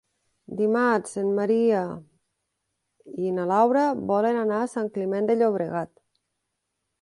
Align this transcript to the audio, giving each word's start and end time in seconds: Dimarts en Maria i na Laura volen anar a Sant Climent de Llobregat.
Dimarts 0.59 1.11
en 1.23 1.27
Maria 1.39 1.81
i 3.27 3.35
na 3.37 3.45
Laura 3.53 3.85
volen 4.13 4.41
anar 4.45 4.63
a 4.63 4.71
Sant 4.73 4.91
Climent 4.97 5.31
de 5.33 5.37
Llobregat. 5.43 5.93